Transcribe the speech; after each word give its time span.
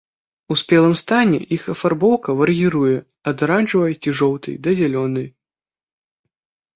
У 0.53 0.55
спелым 0.59 0.93
стане 1.01 1.39
іх 1.57 1.65
афарбоўка 1.73 2.33
вар'іруе 2.39 2.95
ад 3.33 3.43
аранжавай 3.49 3.93
ці 4.01 4.09
жоўтай 4.23 4.57
да 4.69 4.73
зялёнай. 4.81 5.27